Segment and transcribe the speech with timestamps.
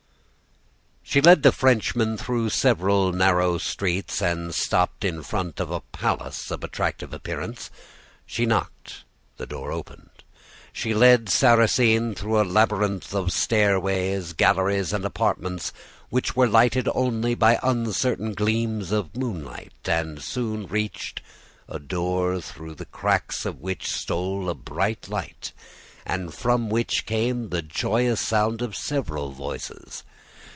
[1.03, 6.49] "She led the Frenchman through several narrow streets and stopped in front of a palace
[6.51, 7.69] of attractive appearance.
[8.25, 9.03] She knocked;
[9.35, 10.09] the door opened.
[10.71, 15.73] She led Sarrasine through a labyrinth of stairways, galleries, and apartments
[16.09, 21.21] which were lighted only by uncertain gleams of moonlight, and soon reached
[21.67, 25.51] a door through the cracks of which stole a bright light,
[26.05, 30.05] and from which came the joyous sound of several voices.